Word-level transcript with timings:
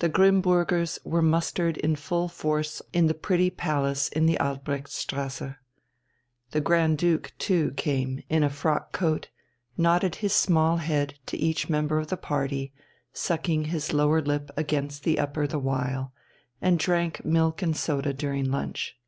The 0.00 0.08
Grimmburgers 0.08 0.98
were 1.04 1.22
mustered 1.22 1.76
in 1.76 1.94
full 1.94 2.26
force 2.26 2.82
in 2.92 3.06
the 3.06 3.14
pretty 3.14 3.50
palace 3.50 4.08
in 4.08 4.26
the 4.26 4.36
Albrechtstrasse. 4.40 5.54
The 6.50 6.60
Grand 6.60 6.98
Duke 6.98 7.32
too 7.38 7.70
came, 7.76 8.20
in 8.28 8.42
a 8.42 8.50
frock 8.50 8.90
coat, 8.90 9.28
nodded 9.76 10.16
his 10.16 10.32
small 10.32 10.78
head 10.78 11.20
to 11.26 11.36
each 11.38 11.70
member 11.70 12.00
of 12.00 12.08
the 12.08 12.16
party, 12.16 12.72
sucking 13.12 13.66
his 13.66 13.92
lower 13.92 14.20
lip 14.20 14.50
against 14.56 15.04
his 15.04 15.18
upper 15.20 15.46
the 15.46 15.60
while, 15.60 16.12
and 16.60 16.76
drank 16.76 17.24
milk 17.24 17.62
and 17.62 17.76
soda 17.76 18.12
during 18.12 18.50
lunch. 18.50 18.98